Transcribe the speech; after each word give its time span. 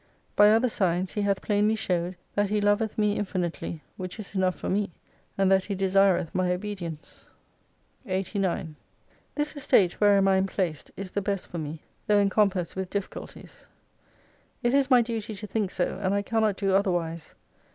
By 0.35 0.49
other 0.49 0.67
signs, 0.67 1.11
He 1.13 1.21
hath 1.21 1.43
plainly 1.43 1.75
showed, 1.75 2.15
that 2.33 2.49
He 2.49 2.59
loveth 2.59 2.97
me 2.97 3.17
infinitely, 3.17 3.83
which 3.97 4.17
is 4.19 4.33
enough 4.33 4.55
for 4.55 4.67
me, 4.67 4.89
and 5.37 5.51
that 5.51 5.65
He 5.65 5.75
desireth 5.75 6.33
my 6.33 6.51
obedience. 6.53 7.27
jo8 8.07 8.11
89 8.11 8.75
This 9.35 9.55
estate 9.55 10.01
wherein 10.01 10.27
I 10.27 10.37
am 10.37 10.47
placed 10.47 10.89
is 10.97 11.11
the 11.11 11.21
best 11.21 11.45
for 11.45 11.59
me: 11.59 11.83
tho' 12.07 12.17
encompassed 12.17 12.75
with 12.75 12.89
difficulties. 12.89 13.67
It 14.63 14.73
is 14.73 14.89
my 14.89 15.03
duty 15.03 15.35
to 15.35 15.45
think 15.45 15.69
so, 15.69 15.99
and 16.01 16.15
I 16.15 16.23
cannot 16.23 16.55
do 16.55 16.73
otherwise. 16.73 17.35